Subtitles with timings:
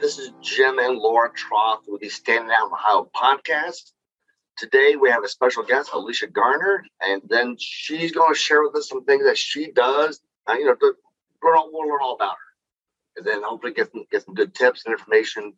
[0.00, 3.92] This is Jim and Laura Troth with the Standing Out Ohio podcast.
[4.56, 8.74] Today, we have a special guest, Alicia Garner, and then she's going to share with
[8.76, 10.20] us some things that she does.
[10.48, 10.94] Uh, you know, we'll,
[11.42, 15.52] learn all about her, and then hopefully get some, get some good tips and information.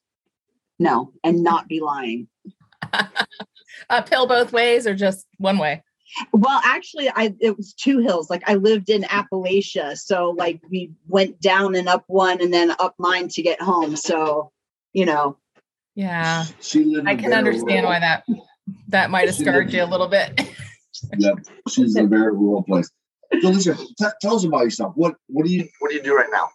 [0.78, 2.28] No, and not be lying.
[3.90, 5.82] Uphill both ways or just one way?
[6.32, 8.30] Well, actually, I it was two hills.
[8.30, 12.72] Like I lived in Appalachia, so like we went down and up one and then
[12.78, 13.94] up mine to get home.
[13.94, 14.50] So,
[14.92, 15.36] you know,
[15.98, 16.44] Yeah.
[16.60, 17.86] She lived I can understand Rural.
[17.86, 18.24] why that
[18.86, 20.40] that might have scarred you a little bit.
[21.16, 22.90] Yep, she's in a very rural place.
[23.40, 24.94] So, t- tell us about yourself.
[24.96, 25.68] What What do you?
[25.78, 26.48] What do you do right now?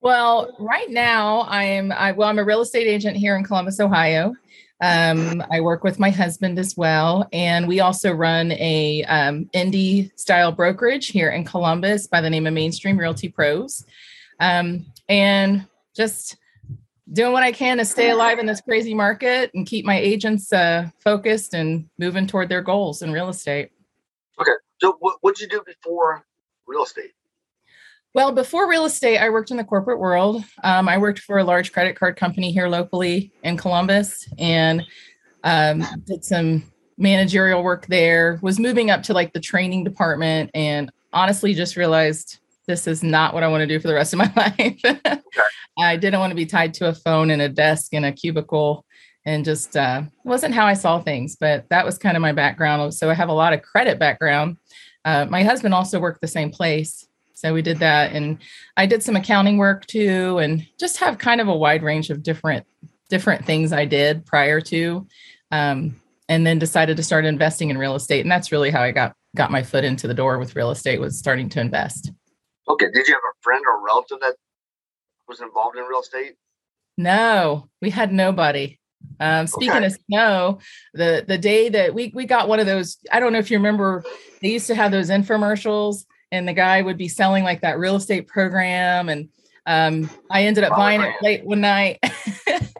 [0.00, 4.36] Well, right now I'm I well, I'm a real estate agent here in Columbus, Ohio.
[4.80, 10.16] Um, I work with my husband as well, and we also run a um, indie
[10.16, 13.84] style brokerage here in Columbus by the name of Mainstream Realty Pros,
[14.38, 16.36] um, and just
[17.12, 20.52] doing what I can to stay alive in this crazy market and keep my agents
[20.52, 23.70] uh, focused and moving toward their goals in real estate.
[24.40, 24.52] Okay.
[24.80, 26.24] So, what what'd you do before
[26.66, 27.12] real estate?
[28.14, 30.44] Well, before real estate, I worked in the corporate world.
[30.62, 34.82] Um, I worked for a large credit card company here locally in Columbus and
[35.42, 36.62] um, did some
[36.96, 38.38] managerial work there.
[38.40, 43.34] Was moving up to like the training department and honestly just realized this is not
[43.34, 44.80] what I want to do for the rest of my life.
[45.78, 48.84] I didn't want to be tied to a phone and a desk in a cubicle
[49.26, 51.36] and just uh, wasn't how I saw things.
[51.36, 52.94] But that was kind of my background.
[52.94, 54.58] So I have a lot of credit background.
[55.04, 57.06] Uh, my husband also worked the same place.
[57.34, 58.12] So we did that.
[58.12, 58.38] And
[58.76, 62.22] I did some accounting work too, and just have kind of a wide range of
[62.22, 62.66] different
[63.10, 65.06] different things I did prior to.
[65.50, 68.22] Um, and then decided to start investing in real estate.
[68.22, 71.00] And that's really how I got got my foot into the door with real estate
[71.00, 72.12] was starting to invest.
[72.68, 72.86] Okay.
[72.92, 74.34] Did you have a friend or relative that
[75.28, 76.34] was involved in real estate?
[76.96, 78.78] No, we had nobody.
[79.20, 79.86] Um, speaking Okay.
[79.86, 80.58] of snow,
[80.94, 83.58] the the day that we we got one of those, I don't know if you
[83.58, 84.02] remember,
[84.40, 87.96] they used to have those infomercials, and the guy would be selling like that real
[87.96, 89.28] estate program, and
[89.66, 91.98] um, I ended up buying it late one night.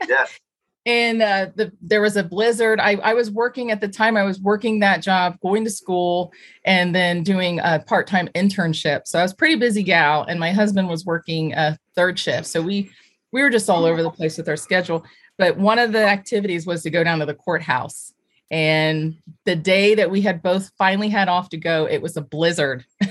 [0.06, 0.38] Yes.
[0.86, 2.78] And uh, the, there was a blizzard.
[2.78, 4.16] I, I was working at the time.
[4.16, 6.32] I was working that job, going to school,
[6.64, 9.06] and then doing a part time internship.
[9.06, 12.46] So I was a pretty busy gal, and my husband was working a third shift.
[12.46, 12.90] So we
[13.32, 15.04] we were just all over the place with our schedule.
[15.38, 18.12] But one of the activities was to go down to the courthouse.
[18.50, 22.20] And the day that we had both finally had off to go, it was a
[22.20, 22.84] blizzard.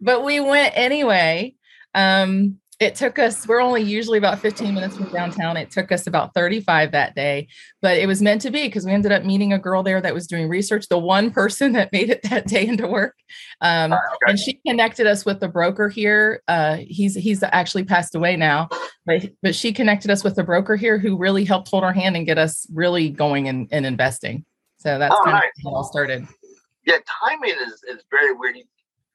[0.00, 1.54] but we went anyway.
[1.94, 5.56] Um, it took us, we're only usually about 15 minutes from downtown.
[5.56, 7.48] It took us about 35 that day,
[7.80, 10.12] but it was meant to be because we ended up meeting a girl there that
[10.12, 13.14] was doing research, the one person that made it that day into work.
[13.62, 14.30] Um, Okay.
[14.30, 16.42] and she connected us with the broker here.
[16.48, 18.68] Uh, he's he's actually passed away now,
[19.06, 22.14] but but she connected us with the broker here who really helped hold our hand
[22.16, 24.44] and get us really going in, in investing.
[24.78, 25.44] So that's Oh, kind nice.
[25.44, 26.26] of how it all started.
[26.84, 28.56] Yeah, timing is, is very weird.
[28.56, 28.64] You,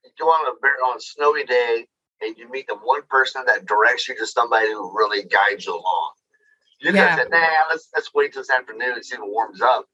[0.03, 1.85] you go on a very on a snowy day
[2.21, 5.73] and you meet the one person that directs you to somebody who really guides you
[5.73, 6.11] along.
[6.79, 7.15] You Yeah.
[7.15, 9.85] could say, nah, let's let's wait till this afternoon and see if it warms up.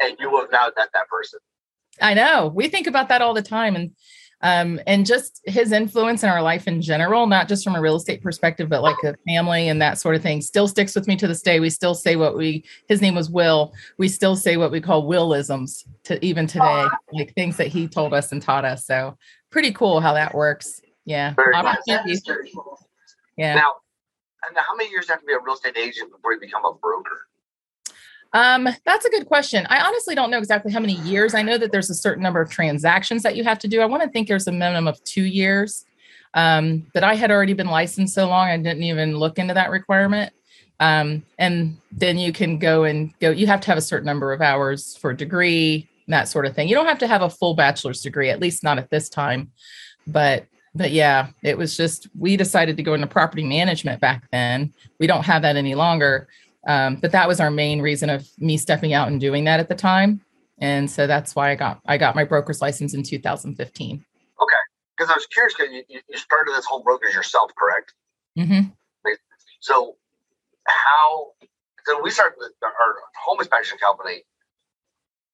[0.00, 1.40] And you will know that that person.
[2.00, 2.52] I know.
[2.54, 3.76] We think about that all the time.
[3.76, 3.90] And
[4.42, 7.96] um, and just his influence in our life in general, not just from a real
[7.96, 11.16] estate perspective, but like a family and that sort of thing, still sticks with me
[11.16, 11.60] to this day.
[11.60, 13.74] We still say what we, his name was Will.
[13.98, 18.14] We still say what we call Willisms to even today, like things that he told
[18.14, 18.86] us and taught us.
[18.86, 19.18] So
[19.50, 20.80] pretty cool how that works.
[21.04, 21.34] Yeah.
[21.34, 21.76] Very nice.
[21.88, 22.22] Opportunities.
[23.36, 23.54] Yeah.
[23.54, 23.74] Now,
[24.48, 26.40] and how many years do you have to be a real estate agent before you
[26.40, 27.26] become a broker?
[28.32, 29.66] Um, that's a good question.
[29.68, 31.34] I honestly don't know exactly how many years.
[31.34, 33.80] I know that there's a certain number of transactions that you have to do.
[33.80, 35.84] I want to think there's a minimum of two years.
[36.34, 39.70] Um, but I had already been licensed so long, I didn't even look into that
[39.70, 40.32] requirement.
[40.78, 44.32] Um, and then you can go and go, you have to have a certain number
[44.32, 46.68] of hours for a degree, that sort of thing.
[46.68, 49.50] You don't have to have a full bachelor's degree, at least not at this time.
[50.06, 54.72] But but yeah, it was just we decided to go into property management back then.
[54.98, 56.28] We don't have that any longer.
[56.66, 59.68] Um, but that was our main reason of me stepping out and doing that at
[59.68, 60.20] the time.
[60.58, 64.04] And so that's why I got I got my broker's license in 2015.
[64.42, 64.54] Okay,
[64.96, 67.94] because I was curious because you, you started this whole brokerage yourself, correct?
[68.38, 68.68] Mm-hmm.
[69.60, 69.96] So
[70.66, 71.32] how?
[71.86, 74.22] So we started our home inspection company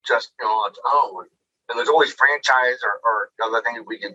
[0.07, 1.27] just you know on its own,
[1.69, 4.15] and there's always franchise or, or other things we can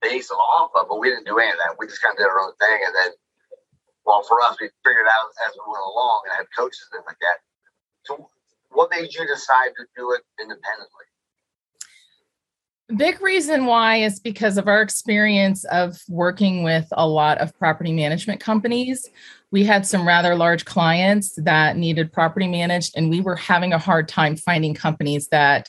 [0.00, 1.76] base it off of, but we didn't do any of that.
[1.78, 3.12] We just kind of did our own thing, and then
[4.08, 7.18] well, for us, we figured out as we went along and had coaches and like
[7.20, 7.36] that.
[8.04, 8.30] So,
[8.70, 11.04] what made you decide to do it independently?
[12.96, 17.92] Big reason why is because of our experience of working with a lot of property
[17.92, 19.10] management companies.
[19.50, 23.78] We had some rather large clients that needed property managed, and we were having a
[23.78, 25.68] hard time finding companies that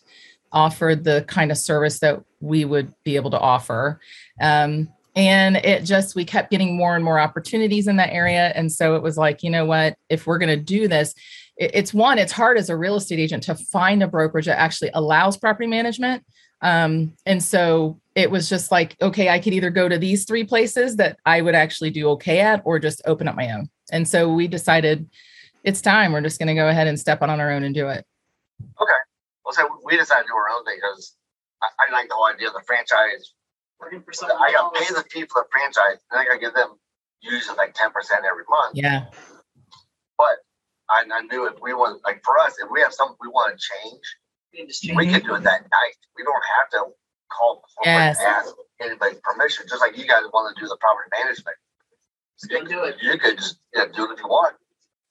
[0.51, 3.99] offered the kind of service that we would be able to offer.
[4.41, 8.51] Um, and it just we kept getting more and more opportunities in that area.
[8.55, 9.95] And so it was like you know what?
[10.09, 11.13] If we're going to do this
[11.59, 14.89] it's one it's hard as a real estate agent to find a brokerage that actually
[14.93, 16.23] allows property management.
[16.61, 20.43] Um, and so it was just like okay i could either go to these three
[20.43, 23.69] places that i would actually do okay at or just open up my own.
[23.91, 25.09] And so we decided
[25.63, 26.13] it's time.
[26.13, 28.05] We're just going to go ahead and step on on our own and do it.
[28.81, 29.08] Okay
[29.49, 31.15] well so we decided to do our own thing because
[31.61, 33.33] I, I like the whole idea of the franchise
[33.79, 34.37] working for someone.
[34.37, 36.77] I got to pay the fee for the franchise, and I got to give them
[37.21, 38.75] usually like ten percent every month.
[38.75, 39.07] Yeah.
[40.17, 40.45] But
[40.89, 43.57] I, I, knew if we want, like for us, if we have something we want
[43.57, 45.97] to change, we can do it that night.
[46.17, 46.91] We don't have to
[47.31, 48.17] call yes.
[48.19, 49.65] and ask anybody's permission.
[49.69, 51.55] Just like you guys want to do the property management,
[52.43, 52.95] you can do it.
[53.01, 54.55] You could just yeah, do it if you want.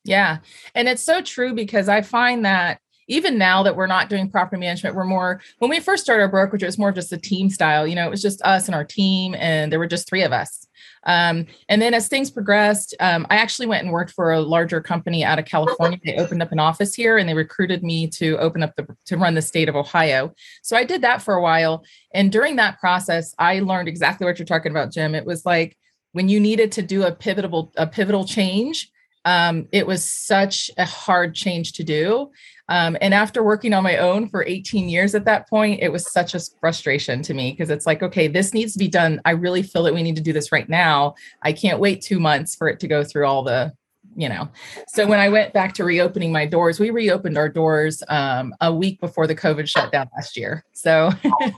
[0.04, 0.38] Yeah,
[0.74, 4.60] and it's so true because I find that even now that we're not doing property
[4.60, 7.50] management, we're more, when we first started our brokerage, it was more just a team
[7.50, 7.86] style.
[7.86, 10.32] You know, it was just us and our team, and there were just three of
[10.32, 10.66] us.
[11.04, 14.80] Um, and then as things progressed, um, I actually went and worked for a larger
[14.80, 15.98] company out of California.
[16.04, 19.16] They opened up an office here and they recruited me to open up the to
[19.16, 20.34] run the state of Ohio.
[20.62, 21.84] So I did that for a while.
[22.12, 25.14] And during that process, I learned exactly what you're talking about, Jim.
[25.14, 25.76] It was like
[26.12, 28.90] when you needed to do a pivotal a pivotal change,
[29.28, 32.30] um, it was such a hard change to do.
[32.70, 36.10] Um, and after working on my own for 18 years at that point, it was
[36.10, 39.20] such a frustration to me because it's like, okay, this needs to be done.
[39.26, 41.14] I really feel that we need to do this right now.
[41.42, 43.74] I can't wait two months for it to go through all the,
[44.16, 44.48] you know.
[44.88, 48.74] So when I went back to reopening my doors, we reopened our doors um, a
[48.74, 50.64] week before the COVID shutdown last year.
[50.72, 51.10] So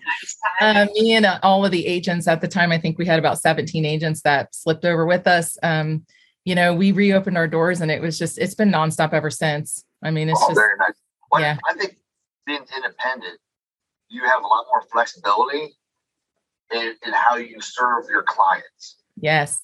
[0.60, 3.20] uh, me and uh, all of the agents at the time, I think we had
[3.20, 5.56] about 17 agents that slipped over with us.
[5.62, 6.04] Um,
[6.44, 9.84] you know, we reopened our doors and it was just, it's been nonstop ever since.
[10.02, 10.94] I mean, it's oh, just very nice.
[11.30, 11.58] Well, yeah.
[11.68, 11.96] I think
[12.46, 13.38] being independent,
[14.08, 15.76] you have a lot more flexibility
[16.72, 18.96] in, in how you serve your clients.
[19.16, 19.60] Yes.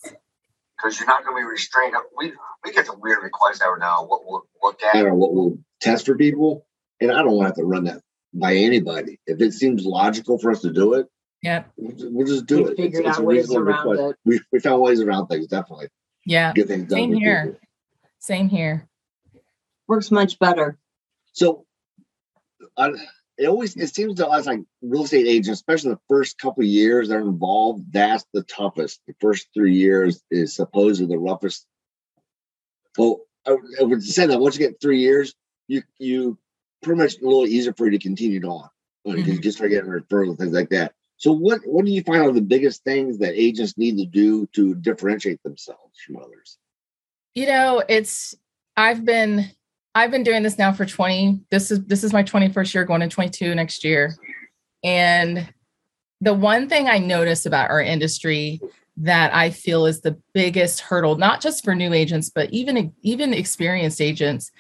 [0.77, 1.95] Because you're not going to be restrained.
[2.19, 5.59] We we get some weird requests every now what we'll look at or what we'll
[5.81, 6.67] test for people,
[7.01, 8.03] and I don't want to have to run that
[8.35, 9.19] by anybody.
[9.27, 11.07] If it seems logical for us to do it,
[11.43, 12.77] yeah, we'll, we'll just do we it.
[12.77, 14.01] Figured it's, out ways around request.
[14.01, 14.17] it.
[14.27, 15.89] We, we found ways around things, definitely.
[16.27, 16.53] Yeah.
[16.53, 16.99] Get things done.
[16.99, 17.45] Same here.
[17.47, 17.61] People.
[18.19, 18.89] Same here
[19.89, 20.79] works much better.
[21.33, 21.67] So,
[22.77, 22.93] uh,
[23.39, 26.69] it always it seems to us like real estate agents, especially the first couple of
[26.69, 29.01] years they're involved, that's the toughest.
[29.07, 31.67] The first three years is supposedly the roughest.
[32.97, 35.35] Well, I, I would say that once you get three years,
[35.69, 36.39] you you
[36.83, 38.71] pretty much a little easier for you to continue on.
[39.07, 39.31] Mm-hmm.
[39.31, 40.95] You just start getting referrals and things like that.
[41.19, 44.47] So, what what do you find are the biggest things that agents need to do
[44.49, 46.59] to differentiate themselves from others?
[47.35, 48.35] You know, it's
[48.77, 49.51] I've been
[49.95, 51.41] I've been doing this now for 20.
[51.51, 54.15] This is this is my 21st year going to 22 next year.
[54.85, 55.49] And
[56.21, 58.61] the one thing I notice about our industry
[58.99, 63.33] that I feel is the biggest hurdle, not just for new agents, but even even
[63.33, 64.51] experienced agents,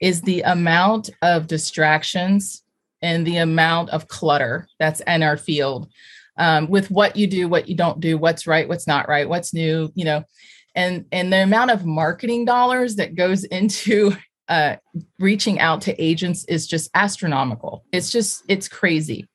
[0.00, 2.62] is the amount of distractions
[3.06, 5.88] and the amount of clutter that's in our field.
[6.38, 9.54] um, with what you do, what you don't do, what's right, what's not right, what's
[9.54, 10.24] new, you know,
[10.74, 14.16] and and the amount of marketing dollars that goes into
[14.48, 14.76] uh,
[15.18, 17.84] reaching out to agents is just astronomical.
[17.92, 19.28] It's just it's crazy.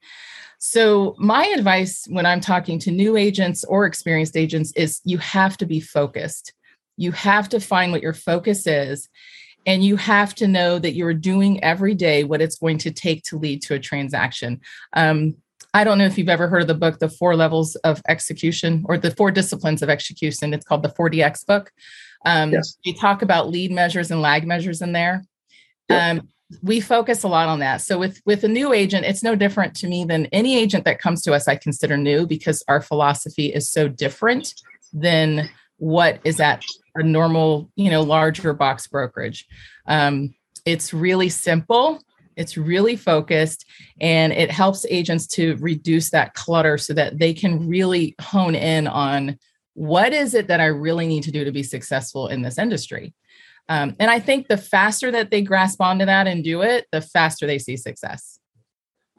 [0.59, 5.57] So my advice when I'm talking to new agents or experienced agents is you have
[5.57, 6.53] to be focused.
[6.97, 9.09] You have to find what your focus is
[9.65, 13.23] and you have to know that you're doing every day what it's going to take
[13.23, 14.61] to lead to a transaction.
[14.93, 15.35] Um,
[15.73, 18.83] I don't know if you've ever heard of the book, The Four Levels of Execution
[18.87, 20.53] or the Four Disciplines of Execution.
[20.53, 21.71] It's called the 4DX book.
[22.25, 22.77] Um, yes.
[22.85, 25.23] We talk about lead measures and lag measures in there.
[25.89, 26.01] Yep.
[26.01, 26.27] Um,
[26.61, 27.77] we focus a lot on that.
[27.81, 30.99] So with with a new agent, it's no different to me than any agent that
[30.99, 31.47] comes to us.
[31.47, 34.53] I consider new because our philosophy is so different
[34.91, 36.61] than what is at
[36.95, 39.47] a normal, you know, larger box brokerage.
[39.87, 40.33] Um,
[40.65, 42.01] it's really simple
[42.35, 43.65] it's really focused
[43.99, 48.87] and it helps agents to reduce that clutter so that they can really hone in
[48.87, 49.37] on
[49.73, 53.13] what is it that I really need to do to be successful in this industry.
[53.69, 57.01] Um, and I think the faster that they grasp onto that and do it, the
[57.01, 58.39] faster they see success.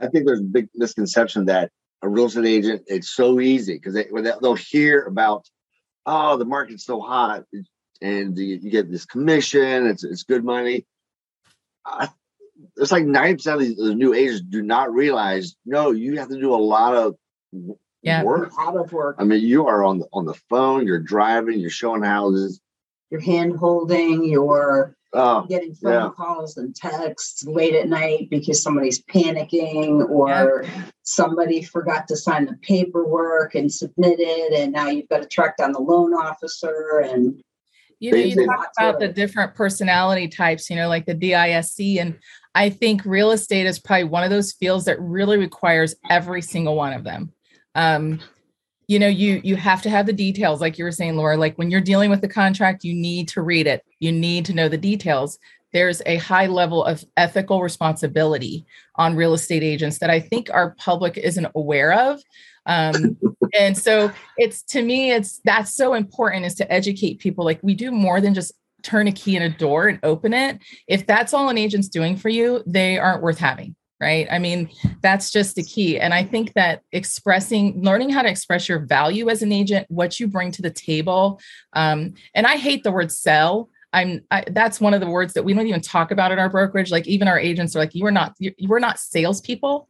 [0.00, 1.70] I think there's a big misconception that
[2.02, 5.48] a real estate agent, it's so easy because they, they'll hear about,
[6.06, 7.44] oh, the market's so hot
[8.00, 10.86] and you, you get this commission, it's, it's good money.
[11.86, 12.08] I,
[12.76, 16.40] it's like 90% of these, the new agents do not realize no you have to
[16.40, 17.16] do a lot of
[18.02, 18.22] yeah.
[18.22, 20.98] work a lot of work i mean you are on the on the phone you're
[20.98, 22.60] driving you're showing houses
[23.10, 26.10] you're hand holding you're oh, getting phone yeah.
[26.16, 30.82] calls and texts late at night because somebody's panicking or yeah.
[31.04, 35.56] Somebody forgot to sign the paperwork and submit it and now you've got to track
[35.56, 37.42] down the loan officer and
[38.02, 42.00] you know, you talk about the different personality types, you know, like the DISC.
[42.00, 42.18] And
[42.52, 46.74] I think real estate is probably one of those fields that really requires every single
[46.74, 47.32] one of them.
[47.76, 48.18] Um,
[48.88, 51.36] you know, you you have to have the details, like you were saying, Laura.
[51.36, 53.84] Like when you're dealing with the contract, you need to read it.
[54.00, 55.38] You need to know the details.
[55.72, 60.74] There's a high level of ethical responsibility on real estate agents that I think our
[60.78, 62.20] public isn't aware of.
[62.66, 63.16] Um,
[63.58, 67.44] and so it's to me, it's that's so important is to educate people.
[67.44, 68.52] Like we do more than just
[68.82, 70.58] turn a key in a door and open it.
[70.88, 73.76] If that's all an agent's doing for you, they aren't worth having.
[74.00, 74.26] Right.
[74.32, 74.68] I mean,
[75.00, 76.00] that's just the key.
[76.00, 80.18] And I think that expressing, learning how to express your value as an agent, what
[80.18, 81.40] you bring to the table.
[81.74, 85.44] Um, and I hate the word sell I'm I, that's one of the words that
[85.44, 86.90] we don't even talk about at our brokerage.
[86.90, 89.88] Like even our agents are like, you are not, you, we're not salespeople,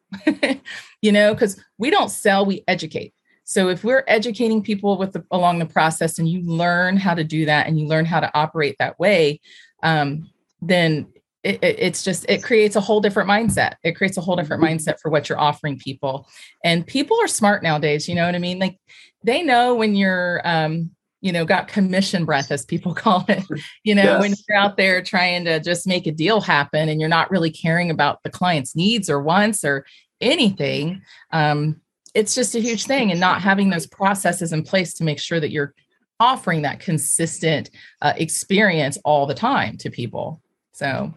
[1.02, 3.14] you know, because we don't sell, we educate.
[3.44, 7.24] So if we're educating people with the, along the process and you learn how to
[7.24, 9.40] do that and you learn how to operate that way,
[9.82, 10.30] um,
[10.60, 11.06] then
[11.42, 13.74] it, it, it's just it creates a whole different mindset.
[13.82, 16.28] It creates a whole different mindset for what you're offering people.
[16.64, 18.08] And people are smart nowadays.
[18.08, 18.58] You know what I mean?
[18.58, 18.78] Like
[19.24, 20.90] they know when you're um,
[21.22, 23.44] you know, got commission breath, as people call it.
[23.84, 24.20] You know, yes.
[24.20, 27.50] when you're out there trying to just make a deal happen and you're not really
[27.50, 29.86] caring about the client's needs or wants or
[30.20, 31.00] anything,
[31.30, 31.80] um,
[32.14, 33.10] it's just a huge thing.
[33.10, 35.72] And not having those processes in place to make sure that you're
[36.20, 37.70] offering that consistent
[38.02, 40.42] uh, experience all the time to people.
[40.72, 41.14] So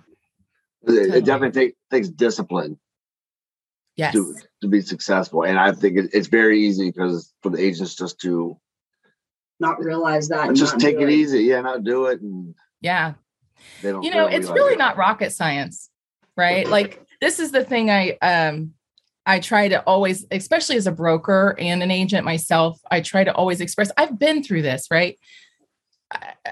[0.84, 2.80] it, it definitely take, takes discipline.
[3.98, 4.14] Yes.
[4.14, 5.44] To, to be successful.
[5.44, 8.60] And I think it, it's very easy because for the agents just to
[9.60, 10.54] not realize that.
[10.54, 11.44] Just take it, it, easy.
[11.44, 12.22] Yeah, not do it.
[12.22, 13.14] And yeah.
[13.82, 14.80] They don't, you know, it's really it.
[14.80, 15.90] not rocket science,
[16.36, 16.68] right?
[16.68, 18.74] like this is the thing I um
[19.26, 23.34] I try to always, especially as a broker and an agent myself, I try to
[23.34, 25.18] always express I've been through this, right?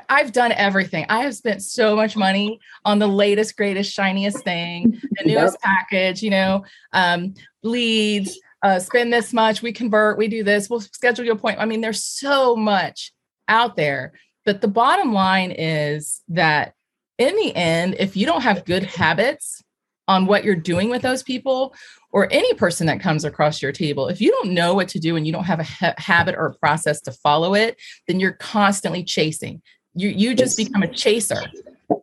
[0.09, 1.05] I've done everything.
[1.09, 5.61] I have spent so much money on the latest, greatest, shiniest thing, the newest yep.
[5.61, 10.79] package, you know, um, leads, uh, spend this much, we convert, we do this, we'll
[10.79, 11.61] schedule your appointment.
[11.61, 13.11] I mean, there's so much
[13.47, 14.13] out there.
[14.45, 16.73] But the bottom line is that
[17.17, 19.61] in the end, if you don't have good habits
[20.07, 21.73] on what you're doing with those people
[22.11, 25.15] or any person that comes across your table, if you don't know what to do
[25.15, 27.77] and you don't have a ha- habit or a process to follow it,
[28.07, 29.61] then you're constantly chasing.
[29.93, 31.41] You you just become a chaser.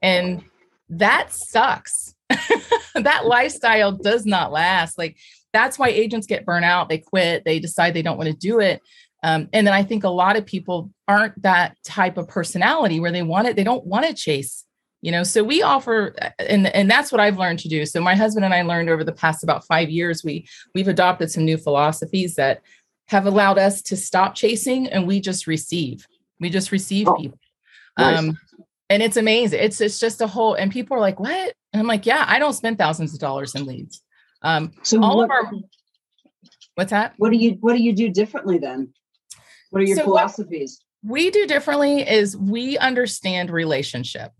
[0.02, 0.44] And
[0.90, 2.14] that sucks.
[2.94, 4.96] that lifestyle does not last.
[4.96, 5.16] Like
[5.52, 6.88] that's why agents get burnt out.
[6.88, 7.44] They quit.
[7.44, 8.80] They decide they don't want to do it.
[9.22, 13.12] Um, and then I think a lot of people aren't that type of personality where
[13.12, 13.56] they want it.
[13.56, 14.64] They don't want to chase,
[15.02, 15.24] you know.
[15.24, 17.84] So we offer, and and that's what I've learned to do.
[17.84, 20.24] So my husband and I learned over the past about five years.
[20.24, 22.62] We we've adopted some new philosophies that
[23.08, 26.06] have allowed us to stop chasing and we just receive.
[26.38, 27.38] We just receive oh, people.
[27.98, 28.18] Nice.
[28.18, 28.38] Um,
[28.88, 29.60] and it's amazing.
[29.60, 30.54] It's it's just a whole.
[30.54, 33.54] And people are like, "What?" And I'm like, "Yeah, I don't spend thousands of dollars
[33.54, 34.02] in leads."
[34.42, 35.52] Um, so all what, of our
[36.74, 37.14] What's that?
[37.18, 38.92] What do you What do you do differently then?
[39.70, 40.82] What are your So philosophies?
[41.02, 44.32] we do differently is we understand relationship.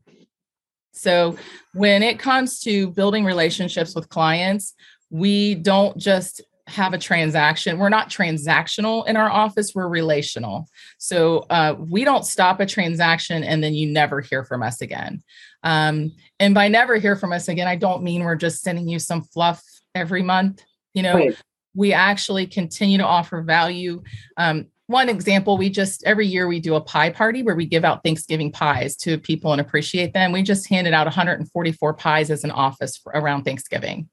[0.92, 1.36] So
[1.72, 4.74] when it comes to building relationships with clients,
[5.08, 7.78] we don't just have a transaction.
[7.78, 10.68] We're not transactional in our office, we're relational.
[10.98, 15.22] So uh, we don't stop a transaction and then you never hear from us again.
[15.62, 18.98] Um, and by never hear from us again, I don't mean we're just sending you
[18.98, 19.62] some fluff
[19.94, 20.62] every month.
[20.94, 21.36] You know, Right.
[21.74, 24.02] we actually continue to offer value.
[24.36, 27.84] Um, one example, we just every year we do a pie party where we give
[27.84, 30.32] out Thanksgiving pies to people and appreciate them.
[30.32, 34.08] We just handed out 144 pies as an office for, around Thanksgiving.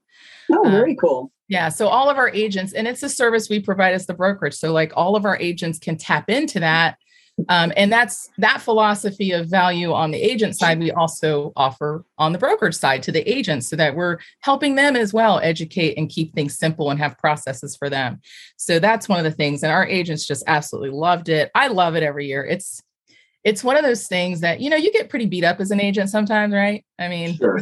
[0.51, 1.31] Oh, Uh, very cool.
[1.48, 1.69] Yeah.
[1.69, 4.53] So all of our agents, and it's a service we provide as the brokerage.
[4.53, 6.98] So like all of our agents can tap into that.
[7.50, 10.79] Um, and that's that philosophy of value on the agent side.
[10.79, 14.96] We also offer on the brokerage side to the agents so that we're helping them
[14.96, 18.22] as well educate and keep things simple and have processes for them.
[18.58, 19.62] So that's one of the things.
[19.62, 21.51] And our agents just absolutely loved it.
[21.53, 22.44] I love it every year.
[22.44, 22.82] It's
[23.44, 25.79] it's one of those things that you know you get pretty beat up as an
[25.79, 26.84] agent sometimes, right?
[27.00, 27.60] I mean, Sure.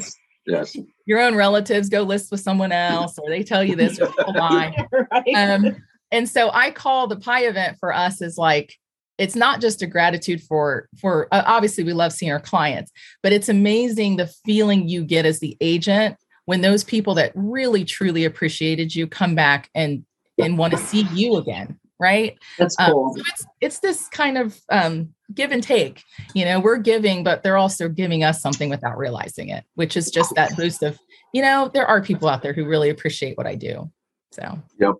[0.47, 0.77] Yes.
[1.05, 4.33] your own relatives go list with someone else, or they tell you this or people
[4.35, 4.87] lie.
[5.11, 5.33] right.
[5.35, 5.75] Um,
[6.11, 8.75] and so I call the pie event for us is like
[9.17, 12.91] it's not just a gratitude for for uh, obviously we love seeing our clients,
[13.23, 17.83] but it's amazing the feeling you get as the agent when those people that really
[17.83, 20.05] truly appreciated you come back and
[20.37, 22.37] and want to see you again, right?
[22.59, 23.13] That's Um, cool.
[23.15, 26.03] so it's it's this kind of um, give and take.
[26.33, 30.11] You know, we're giving, but they're also giving us something without realizing it, which is
[30.11, 30.99] just that boost of,
[31.33, 33.89] you know, there are people out there who really appreciate what I do.
[34.31, 34.95] So yep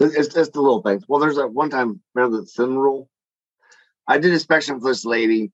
[0.00, 1.04] it's just the little things.
[1.08, 3.08] Well, there's that one time, remember the thin rule?
[4.08, 5.52] I did inspection for this lady,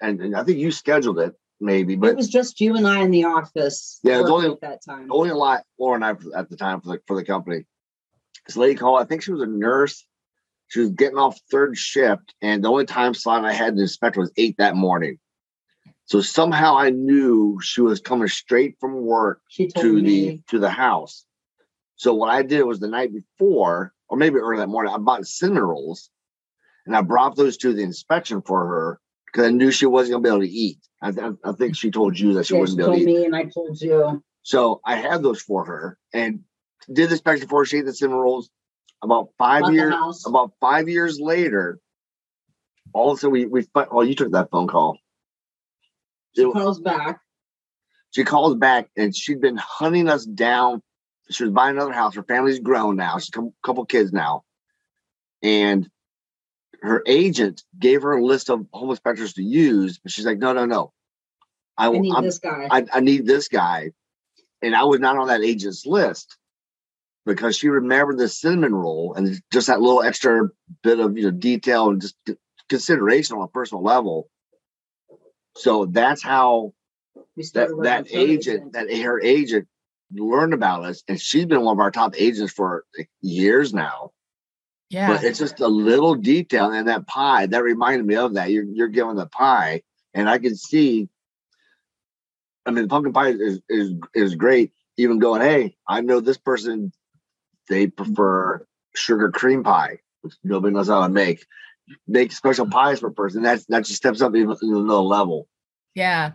[0.00, 3.02] and, and I think you scheduled it, maybe, But it was just you and I
[3.02, 3.98] in the office.
[4.04, 5.08] Yeah, it was only- at that time.
[5.10, 7.66] only a lot Laura and I at the time for the for the company.
[8.46, 9.00] This lady called.
[9.00, 10.06] I think she was a nurse.
[10.68, 14.16] She was getting off third shift, and the only time slot I had to inspect
[14.16, 15.18] was eight that morning.
[16.06, 19.40] So somehow I knew she was coming straight from work
[19.76, 21.24] to the to the house.
[21.96, 25.26] So what I did was the night before, or maybe early that morning, I bought
[25.26, 26.10] cinnamon rolls,
[26.86, 30.22] and I brought those to the inspection for her because I knew she wasn't gonna
[30.22, 30.78] be able to eat.
[31.00, 33.04] I, th- I think she told you that she Yeah, she wasn't be able told
[33.06, 33.16] to eat.
[33.18, 34.22] me, and I told you.
[34.42, 36.40] So I had those for her and
[36.92, 37.64] did the inspection for her.
[37.64, 38.50] She ate the cinnamon rolls.
[39.04, 39.94] About five years,
[40.26, 41.80] about five years later,
[42.92, 44.98] also we we oh you took that phone call.
[46.36, 47.20] She It- calls back.
[48.10, 50.82] she calls back and she'd been hunting us down.
[51.30, 52.14] She was buying another house.
[52.14, 53.18] Her family's grown now.
[53.18, 54.44] She's a couple, couple kids now.
[55.42, 55.88] And
[56.82, 60.52] her agent gave her a list of home inspectors to use, but she's like, no,
[60.52, 60.92] no, no.
[61.78, 62.68] I, I need I'm- this guy.
[62.70, 63.92] I, I need this guy.
[64.60, 66.36] And I was not on that agent's list
[67.26, 70.48] because she remembered the cinnamon roll and just that little extra
[70.82, 72.16] bit of you know detail and just
[72.68, 74.28] consideration on a personal level.
[75.56, 76.74] So that's how
[77.54, 79.66] that that an agent, that her agent
[80.12, 82.84] learned about us, and she's been one of our top agents for
[83.20, 84.12] years now.
[84.92, 88.50] Yeah, But it's just a little detail in that pie that reminded me of that.
[88.50, 91.08] You're you're giving the pie, and I can see.
[92.66, 94.72] I mean, pumpkin pie is is is great.
[94.98, 96.92] Even going, hey, I know this person.
[97.70, 101.46] They prefer sugar cream pie, which nobody knows how to make.
[102.06, 103.42] Make special pies for a person.
[103.42, 105.48] That's that just steps up even to another level.
[105.94, 106.32] yeah.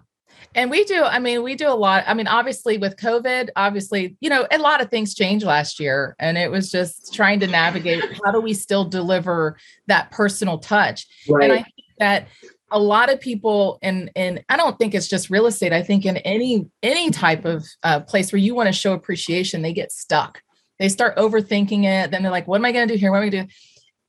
[0.56, 2.04] And we do, I mean, we do a lot.
[2.08, 6.16] I mean, obviously with COVID, obviously, you know, a lot of things changed last year.
[6.20, 11.06] And it was just trying to navigate how do we still deliver that personal touch?
[11.30, 11.44] Right.
[11.44, 12.28] And I think that
[12.72, 15.74] a lot of people and and I don't think it's just real estate.
[15.74, 19.62] I think in any any type of uh, place where you want to show appreciation,
[19.62, 20.42] they get stuck.
[20.80, 22.12] They start overthinking it.
[22.12, 23.12] Then they're like, "What am I going to do here?
[23.12, 23.54] What am I going to do?"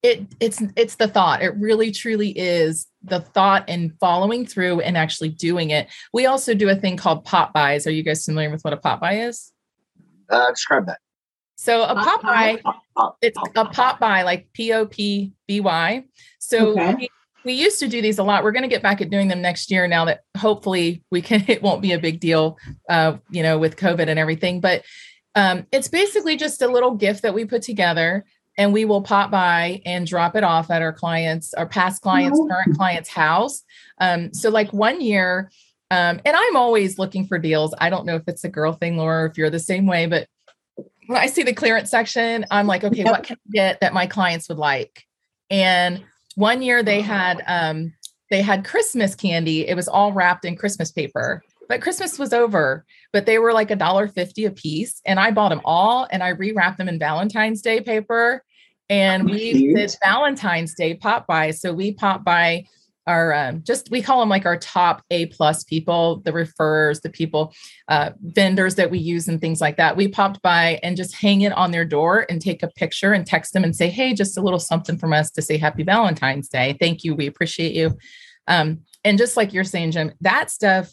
[0.03, 1.43] It it's it's the thought.
[1.43, 5.89] It really truly is the thought and following through and actually doing it.
[6.13, 7.87] We also do a thing called pop bys.
[7.87, 9.53] Are you guys familiar with what a pop by is?
[10.29, 10.99] Uh, describe that.
[11.57, 12.55] So a Pop pop by?
[12.57, 16.05] buy Pop, pop, it's pop, a pop, pop by like P O P B Y.
[16.39, 16.95] So Okay.
[16.95, 17.09] we,
[17.45, 18.45] we used to do these a lot.
[18.45, 21.45] We're going to get back at doing them next year now that hopefully we can,
[21.49, 22.59] it won't be a big deal,
[22.89, 24.61] uh, you know, with COVID and everything.
[24.61, 24.85] But
[25.35, 28.25] um, it's basically just a little gift that we put together
[28.59, 32.39] and we will pop by and drop it off at our clients, our past clients,
[32.39, 32.47] Oh.
[32.49, 33.63] current clients' house.
[34.01, 35.51] Um, so like one year,
[35.91, 37.75] um, and I'm always looking for deals.
[37.81, 40.05] I don't know if it's a girl thing, Laura, or if you're the same way,
[40.07, 40.27] but
[41.07, 43.07] when I see the clearance section, I'm like, okay, Yep.
[43.07, 45.05] what can I get that my clients would like?
[45.49, 46.03] And
[46.35, 47.95] one year they had um
[48.31, 49.67] they had Christmas candy.
[49.67, 51.43] It was all wrapped in Christmas paper.
[51.71, 52.85] but Christmas was over.
[53.13, 56.23] But they were like a dollar fifty a piece, and I bought them all, and
[56.23, 58.45] I rewrapped them in Valentine's Day paper,
[58.89, 61.51] and we did Valentine's Day pop by.
[61.51, 62.65] So we pop by
[63.09, 67.09] our um, just we call them like our top A plus people, the referrers, the
[67.09, 67.55] people,
[67.89, 69.97] uh, vendors that we use and things like that.
[69.97, 73.27] We popped by and just hang it on their door and take a picture and
[73.27, 76.49] text them and say, hey, just a little something from us to say Happy Valentine's
[76.49, 76.77] Day.
[76.79, 77.15] Thank you.
[77.15, 77.97] We appreciate you.
[78.47, 80.93] Um, and just like you're saying, Jim, that stuff,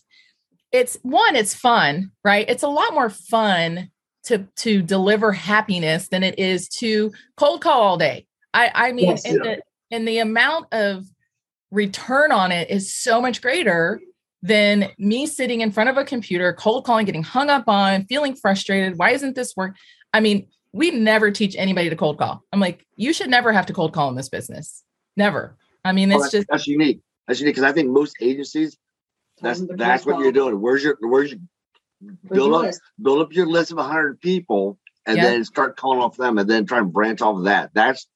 [0.71, 2.49] it's one, it's fun, right?
[2.49, 3.89] It's a lot more fun
[4.25, 8.25] to to deliver happiness than it is to cold call all day.
[8.53, 9.25] I I mean, Yes.
[9.25, 9.61] and the
[9.91, 11.05] and the amount of
[11.71, 13.99] return on it is so much greater
[14.41, 18.35] than me sitting in front of a computer, cold calling, getting hung up on, feeling
[18.35, 18.97] frustrated.
[18.97, 19.75] Why isn't this work?
[20.13, 22.43] I mean, we never teach anybody to cold call.
[22.53, 24.83] I'm like, you should never have to cold call in this business.
[25.17, 25.57] Never.
[25.83, 27.01] I mean, Oh, it's that's, just that's unique.
[27.27, 28.77] That's unique because I think most agencies
[29.41, 30.61] that's Tell them to that's cold what you're doing.
[30.61, 31.39] Where's your where's your Where's
[32.31, 32.81] build up list?
[33.01, 35.23] build up your list of 100 people and Yeah.
[35.23, 37.71] then start calling off them and then try and branch off of that.
[37.73, 38.07] That's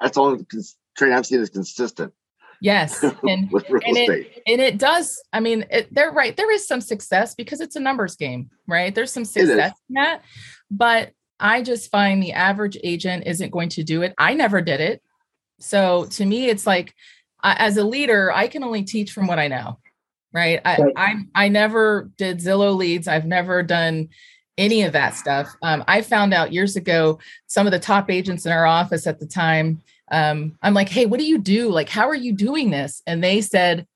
[0.00, 0.64] that's all the only
[0.96, 2.12] trade I've seen is consistent
[2.60, 3.02] yes.
[3.22, 6.66] And with real and it- and it does i mean it, they're right there is
[6.66, 10.22] some success because it's a numbers game right there's some success in that
[10.70, 14.80] but i just find the average agent isn't going to do it i never did
[14.80, 15.02] it
[15.58, 16.94] so to me it's like
[17.42, 19.78] as a leader i can only teach from what i know
[20.32, 20.92] right i Right.
[20.96, 24.08] I, I never did zillow leads i've never done
[24.58, 28.46] any of that stuff um, i found out years ago some of the top agents
[28.46, 31.70] in our office at the time um, I'm like, hey, what do you do?
[31.70, 33.02] Like, how are you doing this?
[33.06, 33.86] And they said,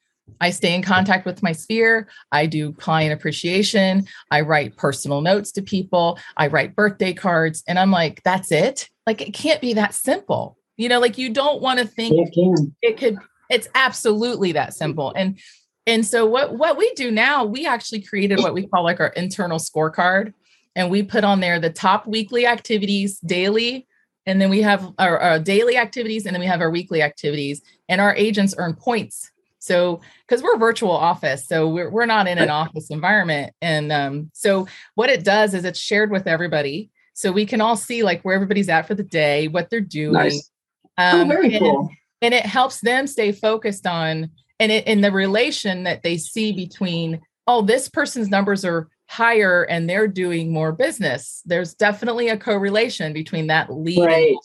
[0.40, 2.08] I stay in contact with my sphere.
[2.30, 4.06] I do client appreciation.
[4.30, 6.18] I write personal notes to people.
[6.36, 7.64] I write birthday cards.
[7.66, 8.88] And I'm like, that's it?
[9.06, 10.56] Like, it can't be that simple.
[10.76, 12.74] You know, like you don't want to think can.
[12.80, 13.18] it could
[13.50, 15.38] it's absolutely that simple and
[15.86, 19.08] and so what what we do now we actually created what we call like our
[19.08, 20.32] internal scorecard
[20.76, 23.86] and we put on there the top weekly activities daily
[24.26, 27.62] and then we have our, our daily activities and then we have our weekly activities
[27.88, 32.26] and our agents earn points so because we're a virtual office so we're, we're not
[32.28, 36.90] in an office environment and um, so what it does is it's shared with everybody
[37.14, 40.12] so we can all see like where everybody's at for the day what they're doing
[40.14, 40.50] Nice.
[40.98, 41.90] Oh, um, very and- cool.
[42.22, 46.52] and it helps them stay focused on and it in the relation that they see
[46.52, 51.42] between oh this person's numbers are higher and they're doing more business.
[51.44, 54.36] There's definitely a correlation between that lead Right.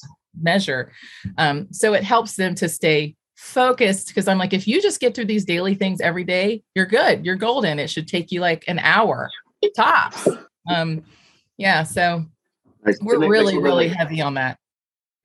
[0.41, 0.91] measure.
[1.37, 5.13] Um, so it helps them to stay focused because i'm like if you just get
[5.13, 7.25] through these daily things every day you're good.
[7.25, 7.79] You're golden.
[7.79, 9.29] It should take you like an hour
[9.75, 10.27] tops.
[10.69, 11.03] Um
[11.57, 12.25] yeah so
[13.01, 14.57] we're really really heavy on that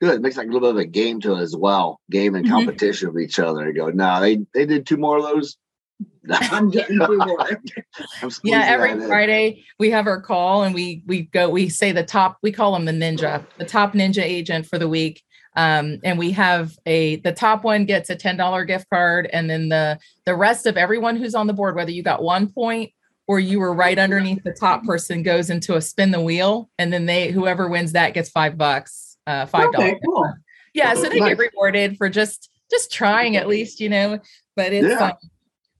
[0.01, 0.15] good.
[0.15, 2.01] It makes like a little bit of a game to it as well.
[2.11, 2.51] Game and Mhm.
[2.51, 3.67] competition with each other.
[3.67, 5.57] You go, no, they they did two more of those.
[6.31, 7.41] I'm getting two more.
[7.41, 12.03] I'm yeah every friday we have our call and we we go we say the
[12.03, 15.23] top we call them the ninja the top ninja agent for the week
[15.57, 19.69] um, and we have a the top one gets a $10 gift card and then
[19.69, 22.93] the the rest of everyone who's on the board whether you got one point
[23.27, 26.93] or you were right underneath the top person goes into a spin the wheel and
[26.93, 30.33] then they whoever wins that gets five bucks uh five dollars Okay, cool.
[30.75, 31.31] yeah so they Nice.
[31.31, 34.19] get rewarded for just just trying at least you know
[34.57, 35.09] but it's Yeah.
[35.09, 35.13] um,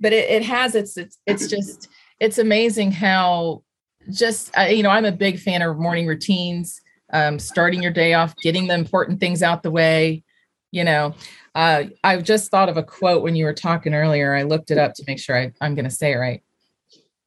[0.01, 1.89] but it, it has its it's it's just
[2.21, 3.63] it's amazing how
[4.11, 6.81] just uh, you know i'm a big fan of morning routines
[7.13, 10.23] um, starting your day off getting the important things out the way
[10.71, 11.15] you know
[11.55, 14.79] uh, i've just thought of a quote when you were talking earlier i looked it
[14.79, 16.43] up to make sure I, i'm going to say it right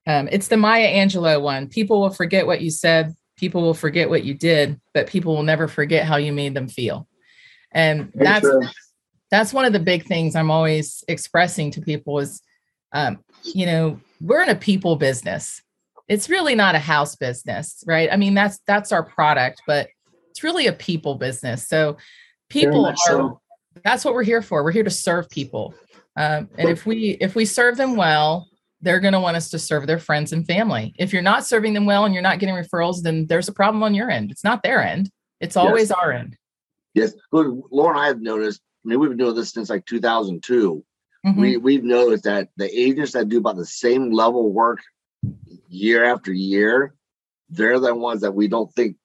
[0.08, 4.10] um, it's the maya angelou one people will forget what you said people will forget
[4.10, 7.08] what you did but people will never forget how you made them feel
[7.74, 8.62] and Very that's true.
[9.32, 12.42] that's one of the big things I'm always expressing to people is,
[12.94, 15.62] um, you know, we're in a people business.
[16.08, 18.10] It's really not a house business, right?
[18.12, 19.88] I mean, that's that's our product, but
[20.30, 21.68] it's really a people business.
[21.68, 21.98] So
[22.50, 23.42] people are so.
[23.84, 24.64] that's what we're here for.
[24.64, 25.74] We're here to serve people.
[26.16, 28.48] Um, and if we if we serve them well,
[28.84, 30.94] they're going to want us to serve their friends and family.
[31.00, 33.82] If you're not serving them well and you're not getting referrals, then there's a problem
[33.82, 34.30] on your end.
[34.30, 35.10] It's not their end.
[35.40, 36.36] It's always our end.
[36.94, 37.14] Yes.
[37.32, 37.62] Good.
[37.72, 40.84] Laura, I have noticed, I mean, we've been doing this since like 2002.
[41.26, 41.38] Mhm.
[41.40, 44.80] We, we've noticed that the agents that do about the same level of work
[45.70, 46.94] year after year,
[47.50, 48.98] they're the ones that we don't think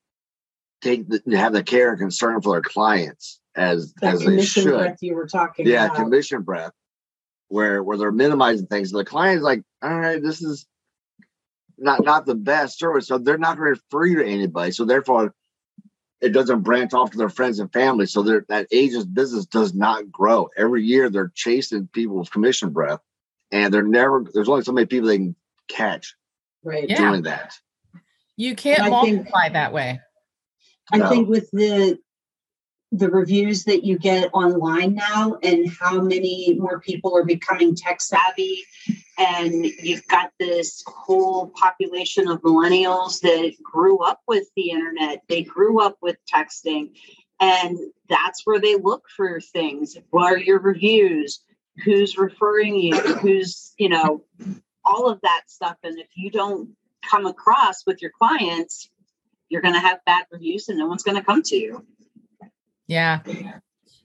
[0.82, 4.62] take the, have the care and concern for their clients as That as they commission
[4.64, 4.72] should.
[4.78, 5.96] breath you were talking Yeah, about.
[5.96, 6.72] commission breath,
[7.48, 8.90] where where they're minimizing things.
[8.90, 10.66] The client's like, all right, this is
[11.76, 14.72] not not the best service, so they're not going to refer you to anybody.
[14.72, 15.34] So therefore,
[16.20, 18.06] it doesn't branch off to their friends and family.
[18.06, 20.48] So that agent's business does not grow.
[20.56, 23.00] Every year, they're chasing people's commission breath,
[23.52, 24.24] and they're never.
[24.32, 25.36] There's only so many people they can
[25.68, 26.14] catch
[26.64, 26.88] Right.
[26.88, 26.96] Yeah.
[26.98, 27.54] doing that.
[28.36, 30.00] You can't And I think- multiply that way.
[30.92, 31.08] I No.
[31.08, 31.98] think with the
[32.90, 38.00] the reviews that you get online now and how many more people are becoming tech
[38.00, 38.64] savvy.
[39.18, 45.22] And you've got this whole population of millennials that grew up with the internet.
[45.28, 46.92] They grew up with texting.
[47.40, 49.96] And that's where they look for things.
[50.10, 51.40] What are your reviews?
[51.84, 52.96] Who's referring you?
[52.96, 54.24] Who's you know
[54.84, 55.76] all of that stuff.
[55.84, 56.70] And if you don't
[57.08, 58.90] come across with your clients
[59.48, 61.86] you're going to have bad reviews and no one's going to come to you
[62.88, 63.20] Yeah.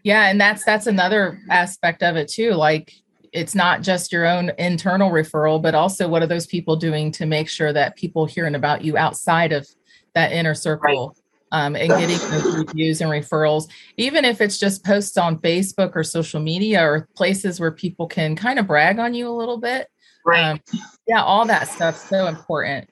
[0.04, 0.30] Yeah.
[0.30, 2.52] And that's that's another aspect of it too.
[2.52, 2.94] Like
[3.32, 7.26] it's not just your own internal referral, but also what are those people doing to
[7.26, 9.68] make sure that people hearing about you outside of
[10.14, 11.18] that inner circle
[11.52, 16.04] um, and getting those reviews and referrals, even if it's just posts on Facebook or
[16.04, 19.88] social media or places where people can kind of brag on you a little bit.
[20.36, 20.60] Um,
[21.08, 22.90] yeah, all that stuff's so important.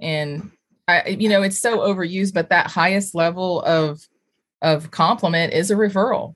[0.00, 0.50] And
[0.88, 4.00] I, you know, it's so overused, but that highest level of
[4.62, 6.34] of compliment is a referral.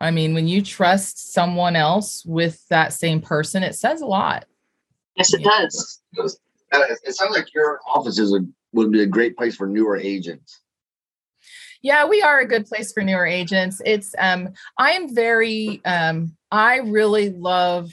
[0.00, 4.46] I mean, when you trust someone else with that same person, it says a lot.
[5.16, 6.28] yes it does Uh,
[6.72, 10.60] It it sounds like your offices would, would be a great place for newer agents.
[11.82, 13.80] Yeah, we are a good place for newer agents.
[13.84, 17.92] It's um I am very um I really love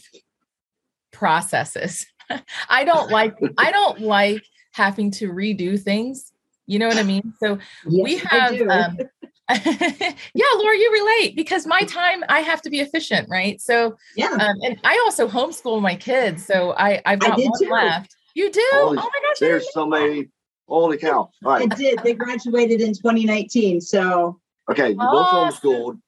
[1.11, 2.05] processes.
[2.69, 6.31] I don't like I don't like having to redo things.
[6.67, 7.33] You know what I mean?
[7.39, 8.97] So Yes, we have um
[9.65, 13.59] yeah, Laura, you relate because my time I have to be efficient, right?
[13.61, 16.45] So yeah um and I also homeschool my kids.
[16.45, 17.69] So I I've got did one too.
[17.71, 18.15] left.
[18.35, 18.61] You do?
[18.73, 19.39] Holy- oh my gosh.
[19.39, 20.27] There's so many.
[20.67, 21.29] Holy cow.
[21.45, 21.99] All I did.
[22.03, 23.79] They graduated in 2019.
[23.81, 24.89] So Okay.
[24.89, 25.69] You both Awesome.
[25.71, 25.99] homeschooled.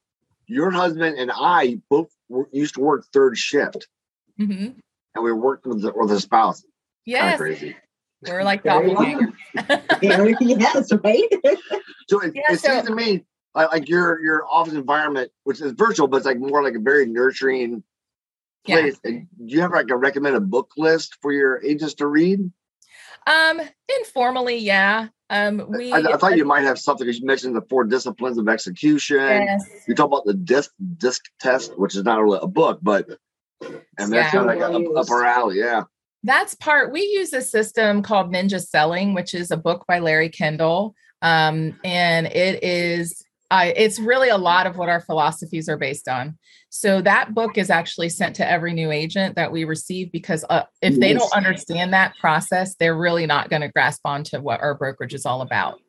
[0.48, 3.88] Your husband and I both wor- used to work third shift
[4.40, 4.76] Mhm.
[5.16, 6.66] and we worked with, the, with a spouse.
[7.10, 7.76] Kind of crazy.
[8.28, 9.34] We're like Very doppelganger.
[10.02, 11.30] Yes, right?
[12.08, 15.62] So it, Yeah, it so- seems to me like, like your your office environment, which
[15.62, 17.84] is virtual, but it's like more like a very nurturing
[18.66, 18.82] Yeah.
[18.82, 19.00] place.
[19.04, 22.40] And do you have like a recommended book list for your agents to read?
[23.28, 23.62] Um,
[24.00, 25.08] informally, yeah.
[25.32, 28.38] Um, we I, I thought you might have something because you mentioned the four disciplines
[28.40, 29.18] of execution.
[29.20, 29.64] yes.
[29.88, 33.08] You talk about the disc disc test, which is not really a book, but
[33.62, 34.32] and that's Yeah.
[34.32, 35.60] kind of like a, up our alley.
[35.60, 35.84] Yeah.
[36.24, 36.92] That's part.
[36.92, 41.80] We use a system called Ninja Selling, which is a book by Larry Kendall, um,
[41.84, 43.24] and it is.
[43.52, 46.38] I, it's really a lot of what our philosophies are based on.
[46.70, 50.66] So that book is actually sent to every new agent that we receive because uh,
[50.84, 54.76] if they don't understand that process, they're really not going to grasp onto what our
[54.76, 55.80] brokerage is all about.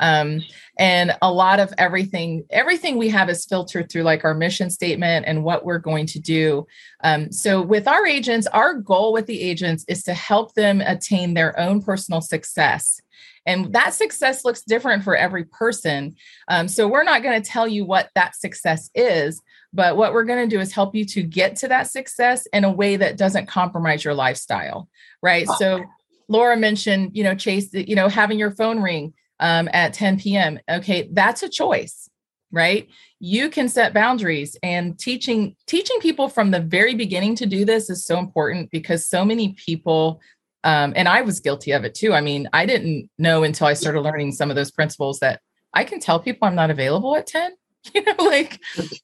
[0.00, 0.42] Um,
[0.78, 5.26] and a lot of everything, everything we have is filtered through like our mission statement
[5.26, 6.66] and what we're going to do.
[7.02, 11.34] Um, so with our agents, our goal with the agents is to help them attain
[11.34, 13.00] their own personal success.
[13.46, 16.16] And that success looks different for every person.
[16.48, 19.40] Um, so we're not going to tell you what that success is,
[19.72, 22.64] but what we're going to do is help you to get to that success in
[22.64, 24.88] a way that doesn't compromise your lifestyle.
[25.22, 25.46] Right.
[25.58, 25.84] So
[26.28, 30.58] Laura mentioned, you know, Chase, you know, having your phone ring um, at 10 p.m.
[30.68, 32.08] Okay, that's a choice,
[32.50, 32.88] right?
[33.18, 37.90] You can set boundaries, and teaching teaching people from the very beginning to do this
[37.90, 40.20] is so important because so many people,
[40.64, 42.12] um, and I was guilty of it too.
[42.12, 45.40] I mean, I didn't know until I started learning some of those principles that
[45.74, 47.52] I can tell people I'm not available at 10.
[47.94, 48.58] You know, like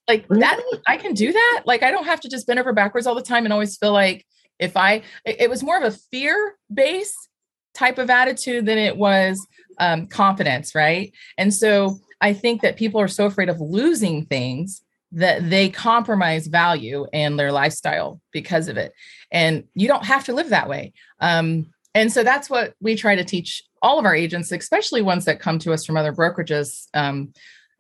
[0.09, 0.61] like that.
[0.88, 1.62] I can do that.
[1.66, 3.92] Like I don't have to just bend over backwards all the time and always feel
[3.92, 4.27] like
[4.59, 5.03] if I.
[5.25, 7.29] It, was more of a fear based
[7.74, 9.46] type of attitude than it was
[9.78, 11.12] um, confidence, right?
[11.38, 14.82] And so I think that people are so afraid of losing things
[15.12, 18.92] that they compromise value and their lifestyle because of it.
[19.30, 20.92] And you don't have to live that way.
[21.20, 25.26] Um, and so that's what we try to teach all of our agents, especially ones
[25.26, 26.87] that come to us from other brokerages.
[26.94, 27.32] Um,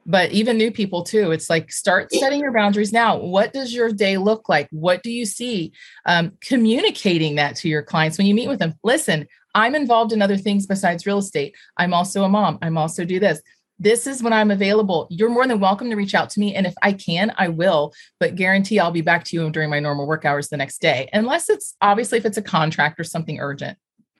[0.04, 1.30] but even new people too.
[1.30, 3.18] It's like start setting your boundaries now.
[3.18, 4.68] What does your day look like?
[4.72, 5.72] What do you see?
[6.06, 8.74] Um, communicating that to your clients when you meet with them.
[8.82, 11.54] Listen, I'm involved in other things besides real estate.
[11.76, 12.58] I'm also a mom.
[12.62, 13.40] I'm also do this.
[13.78, 15.08] This is when I'm available.
[15.10, 16.54] You're more than welcome to reach out to me.
[16.54, 19.80] And if I can, I will, but guarantee I'll be back to you during my
[19.80, 23.40] normal work hours the next day, unless it's obviously if it's a contract or something
[23.40, 23.76] urgent.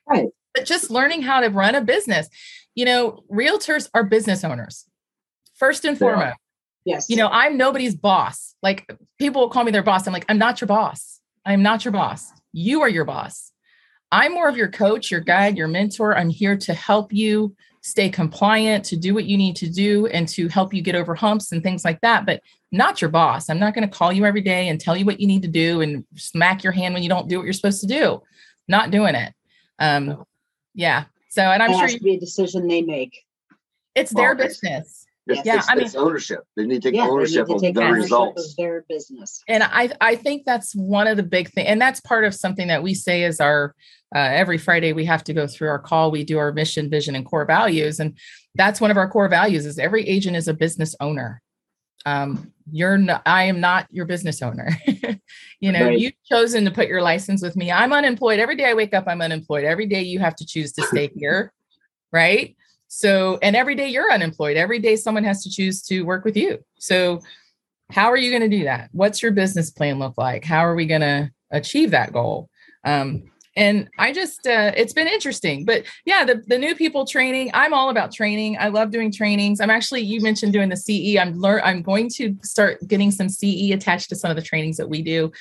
[0.09, 0.29] Right.
[0.55, 2.29] But just learning how to run a business.
[2.75, 4.87] You know, realtors are business owners,
[5.55, 6.37] first and foremost.
[6.85, 7.09] Yes.
[7.09, 8.57] You know, I'm nobody's boss.
[8.63, 10.07] Like people will call me their boss.
[10.07, 11.21] I'm like, I'm not your boss.
[11.45, 12.33] I'm not your boss.
[12.53, 13.52] You are your boss.
[14.13, 16.17] I'm more of your coach, your guide, your mentor.
[16.17, 20.29] I'm here to help you stay compliant, to do what you need to do, and
[20.29, 22.25] to help you get over humps and things like that.
[22.27, 23.49] But not your boss.
[23.51, 25.49] I'm not going to call you every day and tell you what you need to
[25.49, 28.23] do and smack your hand when you don't do what you're supposed to do.
[28.69, 29.33] Not doing it.
[29.79, 30.25] Um,
[30.75, 31.05] yeah.
[31.31, 33.25] So, and I'm It sure has you, to be a decision they make.
[33.95, 35.07] it's their Well, it's- business.
[35.29, 36.41] It's, Yeah, it's, I mean- it's ownership.
[36.57, 38.51] They need to take Yeah, ownership to of take the ownership results.
[38.51, 39.41] of their business.
[39.49, 42.67] and I I think that's one of the big things, and that's part of something
[42.69, 43.75] that we say is our
[44.15, 46.11] uh, every Friday we have to go through our call.
[46.11, 48.17] We do our mission, vision, and core values, and
[48.55, 49.67] that's one of our core values.
[49.67, 51.41] Is every agent is a business owner.
[52.05, 53.23] Um, you're not.
[53.27, 54.69] I am not your business owner.
[55.61, 55.99] you know, Right.
[55.99, 57.71] you've chosen to put your license with me.
[57.71, 58.39] I'm unemployed.
[58.41, 59.65] Every day I wake up, I'm unemployed.
[59.65, 61.53] Every day you have to choose to stay here,
[62.13, 62.57] right?
[62.89, 64.57] So, and every day you're unemployed.
[64.57, 66.59] Every day someone has to choose to work with you.
[66.79, 67.21] So,
[67.91, 68.89] how are you going to do that?
[68.93, 70.45] What's your business plan look like?
[70.45, 72.49] How are we going to achieve that goal?
[72.85, 73.25] Um,
[73.57, 75.65] and I just, uh, it's been interesting.
[75.65, 78.57] But yeah, the, the new people training, I'm all about training.
[78.59, 79.61] I love doing trainings.
[79.61, 81.19] I'm actually, you mentioned doing the CE.
[81.19, 84.79] I'm learn, I'm going to start getting some CE attached to some of the trainings
[84.79, 85.33] that we do.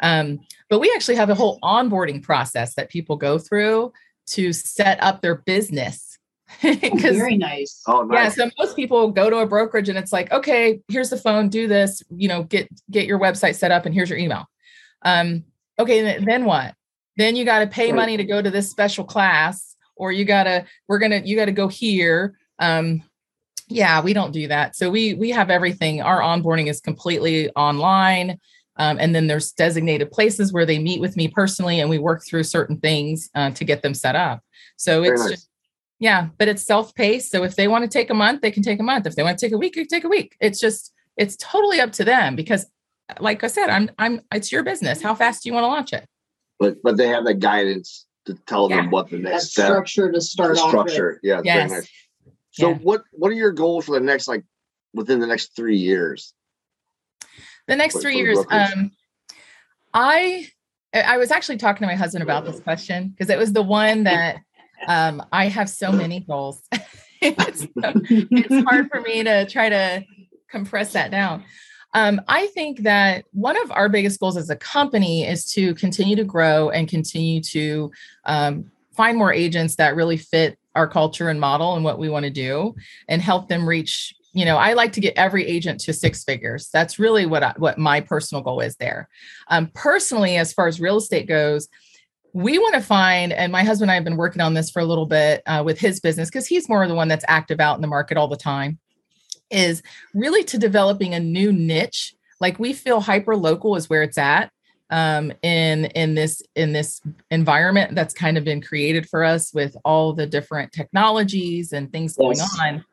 [0.00, 3.92] Um, but we actually have a whole onboarding process that people go through
[4.28, 6.18] to set up their business.
[6.62, 7.82] Because Very nice.
[7.88, 11.16] Oh, yeah, so most people go to a brokerage and it's like, okay, here's the
[11.16, 14.48] phone, do this, you know, get get your website set up and here's your email.
[15.02, 15.42] Um,
[15.78, 16.74] okay, then, then what?
[17.16, 17.96] Then you got to pay Right.
[17.96, 21.68] money to go to this special class, or you gotta, we're gonna, you gotta go
[21.68, 22.36] here.
[22.58, 23.02] Um,
[23.68, 24.76] yeah, we don't do that.
[24.76, 26.00] So we we have everything.
[26.00, 28.38] Our onboarding is completely online.
[28.76, 32.22] Um, and then there's designated places where they meet with me personally and we work
[32.26, 34.40] through certain things uh, to get them set up.
[34.76, 35.30] So Very it's nice.
[35.30, 35.50] just
[35.98, 37.30] yeah, but it's self-paced.
[37.30, 39.06] So if they want to take a month, they can take a month.
[39.06, 40.36] If they want to take a week, they can take a week.
[40.40, 42.66] It's just it's totally up to them because
[43.18, 45.00] like I said, I'm I'm it's your business.
[45.00, 46.06] How fast do you want to launch it?
[46.58, 48.76] But but they have that guidance to tell Yeah.
[48.76, 51.20] them what the That next step structure to the start off structure.
[51.22, 51.70] Yeah, Yes.
[51.70, 51.90] very nice.
[52.50, 52.74] So Yeah.
[52.76, 54.44] what what are your goals for the next like
[54.94, 56.34] within the next three years?
[57.68, 58.90] The next For- three for years, um,
[59.92, 60.48] I
[60.94, 64.04] I was actually talking to my husband about this question because it was the one
[64.04, 64.38] that
[64.86, 66.62] um, I have so many goals.
[67.20, 70.04] it's, so- it's hard for me to try to
[70.50, 71.44] compress that down.
[71.96, 76.14] Um, I think that one of our biggest goals as a company is to continue
[76.16, 77.90] to grow and continue to
[78.26, 82.24] um, find more agents that really fit our culture and model and what we want
[82.24, 82.74] to do
[83.08, 86.68] and help them reach you know i like to get every agent to six figures.
[86.70, 89.08] That's really what I, what my personal goal is there.
[89.48, 91.66] Um, personally as far as real estate goes
[92.34, 94.80] we want to find and my husband and i have been working on this for
[94.80, 97.76] a little bit uh, with his business because he's more the one that's active out
[97.76, 98.78] in the market all the time
[99.50, 99.82] is
[100.14, 102.14] really to developing a new niche.
[102.40, 104.50] Like we feel hyper local is where it's at
[104.90, 109.76] um, in in this in this environment that's kind of been created for us with
[109.84, 112.84] all the different technologies and things going on.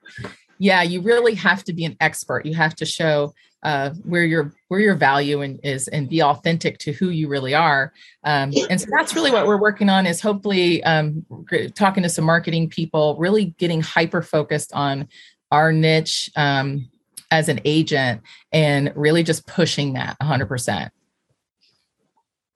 [0.60, 2.46] Yeah you really have to be an expert.
[2.46, 6.78] You have to show uh, where your where your value and is and be authentic
[6.80, 7.94] to who you really are.
[8.24, 11.26] Um, and so that's really what we're working on is hopefully um,
[11.74, 15.08] talking to some marketing people really getting hyper focused on
[15.54, 16.90] our niche um,
[17.30, 20.90] as an agent and really just pushing that 100%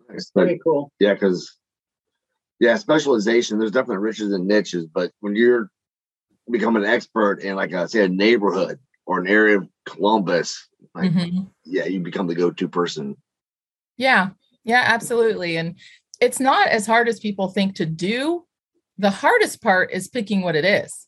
[0.10, 0.32] Nice.
[0.34, 0.92] But Very cool.
[1.00, 1.54] yeah, because
[2.62, 3.60] yeah, specialization.
[3.60, 5.70] There's definitely riches and niches, but when you're
[6.50, 11.12] becoming an expert in like a say a neighborhood or an area of Columbus, like
[11.12, 11.50] Mhm.
[11.66, 13.18] yeah, you become the go-to person.
[13.98, 14.30] Yeah,
[14.64, 15.58] yeah, absolutely.
[15.58, 15.76] And
[16.22, 18.46] it's not as hard as people think to do.
[18.98, 21.06] The hardest part is picking what it is.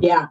[0.00, 0.28] Yeah.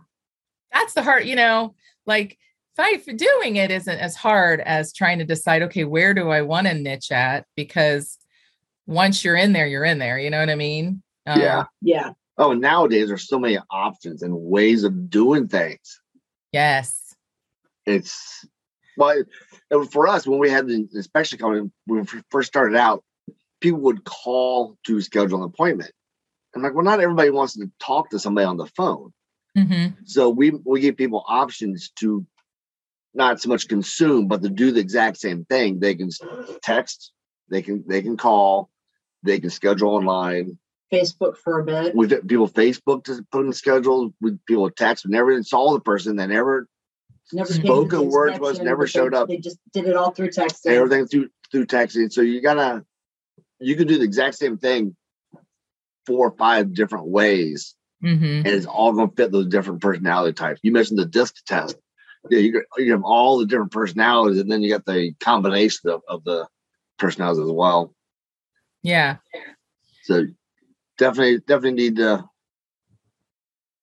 [0.73, 2.37] That's the hard, you know, like
[2.77, 6.67] if doing it isn't as hard as trying to decide, okay, where do I want
[6.67, 7.45] to niche at?
[7.55, 8.17] Because
[8.87, 10.19] once you're in there, you're in there.
[10.19, 11.03] You know what I mean?
[11.25, 11.65] Um, Yeah.
[11.81, 12.11] Yeah.
[12.37, 16.01] Oh, nowadays there's so many options and ways of doing things.
[16.51, 17.15] Yes.
[17.85, 18.45] It's
[18.97, 19.23] well,
[19.69, 23.03] it for us when we had the inspection coming when we first started out,
[23.61, 25.91] people would call to schedule an appointment.
[26.55, 29.11] I'm like, well, not everybody wants to talk to somebody on the phone.
[29.55, 32.25] Hmm So we we give people options to
[33.13, 35.79] not so much consume, but to do the exact same thing.
[35.79, 36.09] They can
[36.61, 37.11] text,
[37.49, 38.69] they can they can call,
[39.23, 40.57] they can schedule online.
[40.91, 41.95] Facebook for a bit.
[41.95, 44.13] We've had people Facebook to put in the schedule.
[44.21, 46.15] We people text, we never saw the person.
[46.15, 46.67] They never
[47.31, 49.27] Never came spoken to the word to us, never showed up.
[49.27, 50.71] They just did it all through texting.
[50.71, 52.11] everything through through texting.
[52.11, 52.85] So you gotta
[53.59, 54.95] you can do the exact same thing
[56.05, 60.59] four or five different ways, hmm and it's all gonna fit those different personality types.
[60.63, 61.77] You mentioned the disc test.
[62.29, 66.01] Yeah, you, you have all the different personalities, and then you got the combination of,
[66.07, 66.47] of the
[66.97, 67.93] personalities as well.
[68.81, 69.17] Yeah.
[70.03, 70.25] So
[70.97, 72.29] definitely, definitely need to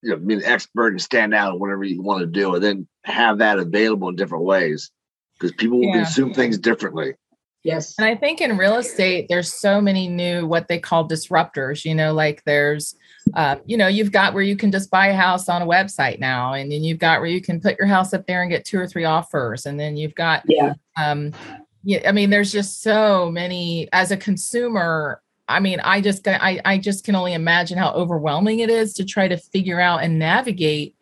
[0.02, 2.62] you know be an expert and stand out in whatever you want to do, and
[2.62, 4.90] then have that available in different ways
[5.38, 6.04] because people will Yeah.
[6.04, 7.14] consume things differently.
[7.62, 7.94] Yes.
[7.98, 11.84] And I think in real estate, there's so many new what they call disruptors.
[11.84, 12.94] You know, like there's,
[13.34, 16.20] uh, you know, you've got where you can just buy a house on a website
[16.20, 18.64] now, and then you've got where you can put your house up there and get
[18.64, 20.72] two or three offers, and then you've got, Yeah.
[20.96, 21.32] um,
[21.82, 23.88] yeah, I mean, there's just so many.
[23.92, 28.60] As a consumer, I mean, I just I I just can only imagine how overwhelming
[28.60, 30.94] it is to try to figure out and navigate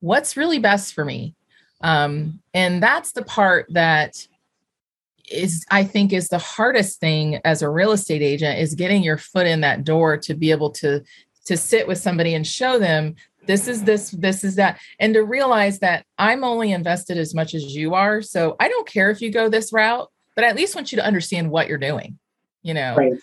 [0.00, 1.34] what's really best for me.
[1.82, 4.26] Um, and that's the part that
[5.30, 9.16] is I think is the hardest thing as a real estate agent is getting your
[9.18, 11.02] foot in that door to be able to
[11.46, 13.14] to sit with somebody and show them
[13.46, 17.54] this is this this is that and to realize that I'm only invested as much
[17.54, 20.56] as you are so I don't care if you go this route but I at
[20.56, 22.18] least want you to understand what you're doing
[22.62, 23.14] you know Right.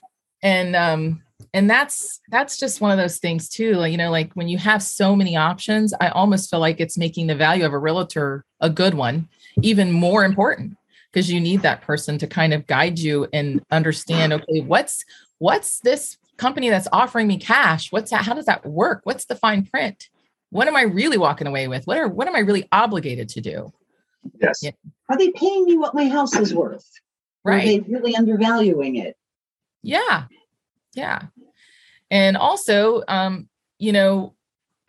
[0.41, 1.21] and um
[1.53, 4.57] and that's that's just one of those things too like you know like when you
[4.57, 8.43] have so many options i almost feel like it's making the value of a realtor
[8.59, 9.27] a good one
[9.61, 10.75] even more important
[11.11, 15.03] because you need that person to kind of guide you and understand okay what's
[15.39, 19.35] what's this company that's offering me cash what's that how does that work what's the
[19.35, 20.09] fine print
[20.49, 23.41] what am i really walking away with what are what am i really obligated to
[23.41, 23.71] do
[24.41, 24.59] Yes.
[24.61, 24.71] Yeah.
[25.09, 26.89] Are they paying me what my house is worth?
[27.43, 29.15] Or Are they right really undervaluing it?
[29.83, 30.25] Yeah.
[30.93, 31.23] Yeah.
[32.09, 33.47] And also, um,
[33.79, 34.33] you know,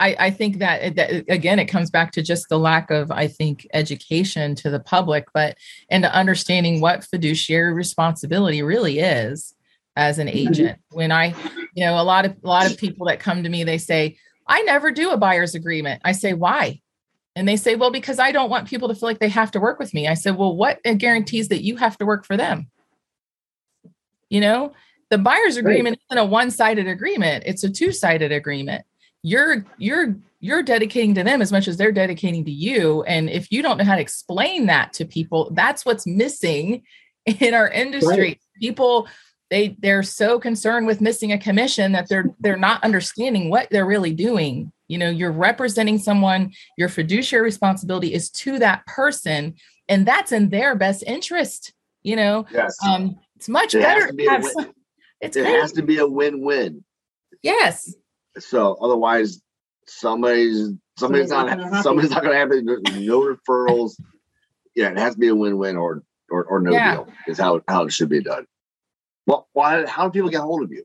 [0.01, 2.91] I, I think that, uh, that uh, again, it comes back to just the lack
[2.91, 5.57] of, I think, education to the public, but
[5.91, 9.55] and understanding what fiduciary responsibility really is
[9.97, 10.49] as an mm-hmm.
[10.49, 10.79] agent.
[10.91, 11.35] When I,
[11.75, 14.17] you know, a lot of a lot of people that come to me, they say,
[14.47, 16.01] I never do a buyer's agreement.
[16.05, 16.81] I say, why?
[17.37, 19.61] And they say, well, because I don't want people to feel like they have to
[19.61, 20.09] work with me.
[20.09, 22.71] I said, well, what uh, guarantees that you have to work for them?
[24.29, 24.73] You know,
[25.11, 28.85] the buyer's agreement isn't a one-sided agreement, it's a two-sided agreement.
[29.23, 33.03] You're you're you're dedicating to them as much as they're dedicating to you.
[33.03, 36.83] And if you don't know how to explain that to people, that's what's missing
[37.27, 38.41] in our industry.
[38.61, 39.09] People
[39.51, 43.87] they they're so concerned with missing a commission that they're they're not understanding what they're
[43.87, 44.71] really doing.
[44.89, 49.55] You know, you're representing someone, your fiduciary responsibility is to that person,
[49.89, 51.73] and that's in their best interest.
[52.03, 52.77] You know, Yes.
[52.87, 54.73] um, it's much better to to be a have win- some-
[55.21, 56.85] it's has to be a win-win.
[57.43, 57.93] yes
[58.39, 59.41] So otherwise,
[59.87, 62.65] somebody's somebody's not somebody's not going to have it.
[62.65, 64.01] No referrals.
[64.75, 66.93] Yeah, it has to be a win-win or or, or no Yeah.
[66.95, 68.47] deal is how how it should be done.
[69.27, 69.87] Well, why?
[69.87, 70.85] How do people get a hold of you?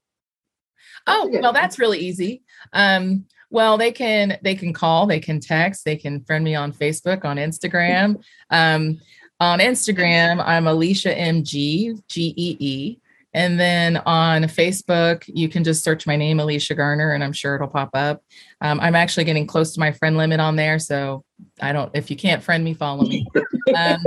[1.08, 1.42] Oh, Yeah.
[1.42, 2.44] well, that's really easy.
[2.72, 6.74] Um, well, they can they can call, they can text, they can friend me on
[6.74, 8.22] Facebook, on Instagram.
[8.50, 9.00] Um,
[9.40, 12.98] on Instagram, I'm Alicia MG G E E.
[13.34, 17.56] And then on Facebook, you can just search my name, Alicia Garner, and I'm sure
[17.56, 18.22] it'll pop up.
[18.62, 20.78] Um, I'm actually getting close to my friend limit on there.
[20.78, 21.24] So
[21.60, 23.26] I don't, if you can't friend me, follow me.
[23.76, 24.04] Um,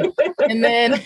[0.48, 1.02] and then,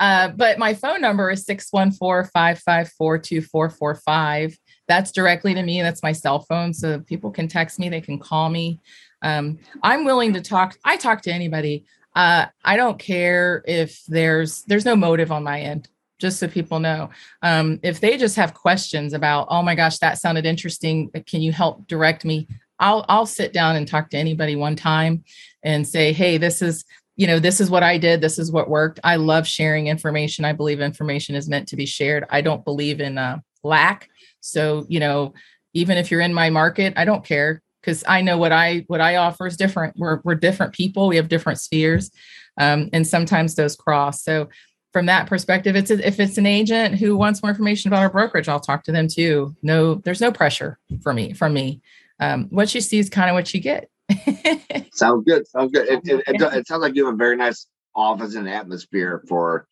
[0.00, 4.58] uh, but my phone number is 614 554 2445.
[4.88, 5.80] That's directly to me.
[5.80, 6.74] That's my cell phone.
[6.74, 8.80] So people can text me, they can call me.
[9.22, 10.76] Um, I'm willing to talk.
[10.84, 11.86] I talk to anybody.
[12.14, 15.88] Uh, I don't care if there's there's no motive on my end.
[16.22, 17.10] Just so people know,
[17.42, 21.10] um, if they just have questions about, oh my gosh, that sounded interesting.
[21.26, 22.46] Can you help direct me?
[22.78, 25.24] I'll I'll sit down and talk to anybody one time
[25.64, 26.84] and say, hey, this is
[27.16, 28.20] you know this is what I did.
[28.20, 29.00] This is what worked.
[29.02, 30.44] I love sharing information.
[30.44, 32.24] I believe information is meant to be shared.
[32.30, 34.08] I don't believe in uh, lack.
[34.38, 35.34] So you know,
[35.74, 39.00] even if you're in my market, I don't care because I know what I what
[39.00, 39.96] I offer is different.
[39.96, 41.08] We're we're different people.
[41.08, 42.12] We have different spheres,
[42.60, 44.22] um, and sometimes those cross.
[44.22, 44.48] So
[44.92, 48.10] from that perspective, it's a, if it's an agent who wants more information about our
[48.10, 49.56] brokerage, I'll talk to them too.
[49.62, 51.80] No, there's no pressure for me from me.
[52.20, 53.88] Um, what you see is kind of what you get.
[54.92, 55.46] Sounds good.
[55.48, 55.88] Sounds good.
[55.88, 59.66] It, it, it, it sounds like you have a very nice office and atmosphere for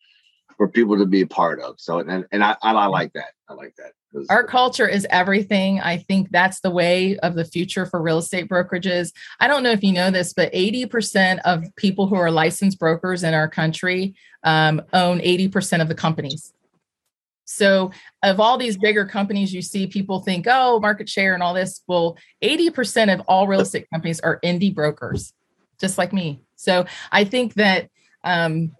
[0.57, 1.79] for people to be a part of.
[1.79, 3.31] So and and I I, I like that.
[3.47, 3.93] I like that.
[4.29, 5.79] Our culture is everything.
[5.79, 9.13] I think that's the way of the future for real estate brokerages.
[9.39, 13.23] I don't know if you know this, but 80% of people who are licensed brokers
[13.23, 16.53] in our country um, own 80% of the companies.
[17.45, 17.91] So,
[18.23, 21.81] of all these bigger companies, you see people think, oh, market share and all this.
[21.85, 25.33] Well, 80% of all real estate companies are indie brokers,
[25.79, 26.41] just like me.
[26.55, 27.89] So, I think that
[28.23, 28.71] um,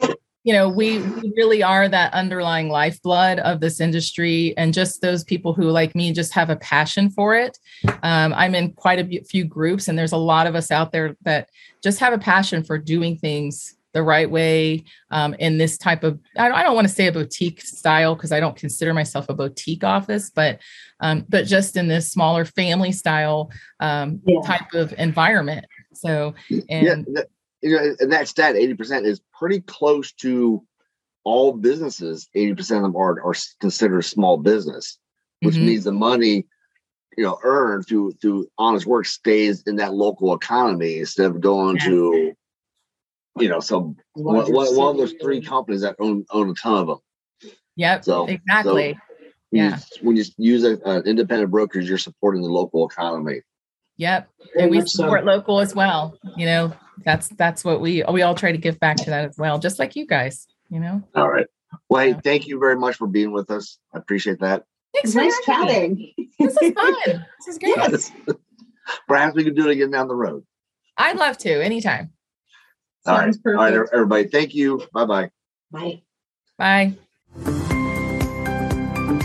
[0.43, 5.23] you know we, we really are that underlying lifeblood of this industry and just those
[5.23, 7.57] people who like me just have a passion for it
[8.03, 11.15] um, i'm in quite a few groups and there's a lot of us out there
[11.21, 11.49] that
[11.83, 16.19] just have a passion for doing things the right way um, in this type of
[16.37, 19.27] i don't, I don't want to say a boutique style because i don't consider myself
[19.29, 20.59] a boutique office but
[20.99, 24.41] um, but just in this smaller family style um, Yeah.
[24.45, 27.27] type of environment so yeah, and that,
[27.61, 30.65] you know, and that stat eighty percent is pretty close to
[31.23, 34.97] all businesses, 80% of them are, are considered small business,
[35.41, 35.61] which Mhm.
[35.61, 36.47] means the money,
[37.15, 41.77] you know, earned through through honest work stays in that local economy instead of going
[41.77, 42.33] to,
[43.39, 46.53] you know, some one, Larger one, one of those three companies that own own a
[46.53, 46.97] ton of them.
[47.77, 48.03] Yep.
[48.03, 48.97] So- exactly.
[49.49, 49.77] When Yeah.
[49.77, 53.41] you, when you use a- an independent brokerage, you're supporting the local economy.
[53.97, 54.29] Yep.
[54.57, 56.17] And we support local as well.
[56.37, 56.73] You know,
[57.05, 59.77] that's that's what we we all try to give back to that as well, just
[59.79, 60.47] like you guys.
[60.69, 61.03] You know.
[61.15, 61.47] All right.
[61.89, 63.77] Well, hey, thank you very much for being with us.
[63.93, 64.63] I appreciate that.
[64.93, 66.13] Thanks for Nice having chatting.
[66.39, 66.95] This is fun.
[67.05, 67.75] this is great.
[67.77, 68.11] Yes.
[69.07, 70.43] Perhaps we can do it again down the road.
[70.97, 72.11] I'd love to anytime.
[73.05, 73.33] All right.
[73.33, 73.93] Sounds All right, perfect.
[73.93, 74.27] everybody.
[74.27, 74.81] Thank you.
[74.93, 75.29] Bye bye.
[75.71, 76.01] Bye.
[76.57, 76.93] Bye.